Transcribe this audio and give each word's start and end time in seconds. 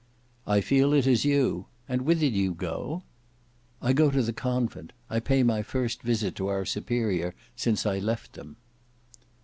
"I 0.47 0.61
feel 0.61 0.93
it 0.93 1.05
as 1.05 1.25
you. 1.25 1.67
And 1.87 2.01
whither 2.01 2.21
do 2.21 2.25
you 2.35 2.55
go?" 2.55 3.03
"I 3.83 3.93
go 3.93 4.09
to 4.09 4.23
the 4.23 4.33
convent; 4.33 4.93
I 5.11 5.19
pay 5.19 5.43
my 5.43 5.61
first 5.61 6.01
visit 6.01 6.33
to 6.37 6.47
our 6.47 6.65
Superior 6.65 7.35
since 7.55 7.85
I 7.85 7.99
left 7.99 8.33
them." 8.33 8.55